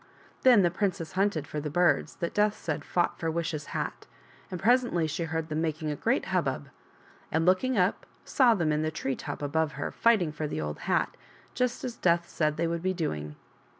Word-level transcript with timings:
Then 0.41 0.63
the 0.63 0.71
princess 0.71 1.11
hunted 1.11 1.45
for 1.45 1.59
the 1.59 1.69
birds 1.69 2.15
that 2.15 2.33
Death 2.33 2.55
said 2.57 2.83
fought 2.83 3.19
for 3.19 3.29
Wish's 3.29 3.65
hat, 3.67 4.07
and 4.49 4.59
presently 4.59 5.05
she 5.05 5.25
heard 5.25 5.47
them 5.49 5.61
making 5.61 5.91
a 5.91 5.95
great 5.95 6.25
hubbub, 6.33 6.69
and, 7.31 7.45
looking 7.45 7.77
up, 7.77 8.07
saw 8.25 8.55
them 8.55 8.71
in 8.71 8.81
the 8.81 8.89
tree 8.89 9.15
top 9.15 9.43
above 9.43 9.73
her, 9.73 9.91
fighting 9.91 10.31
for 10.31 10.47
the 10.47 10.59
old 10.59 10.79
hat, 10.89 11.15
just 11.53 11.83
as 11.83 11.97
Death 11.97 12.27
said 12.27 12.57
they 12.57 12.65
would 12.65 12.81
be 12.81 12.95
doing. 12.95 13.35